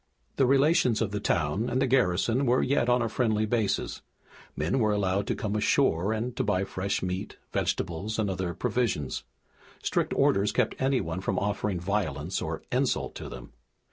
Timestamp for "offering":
11.37-11.79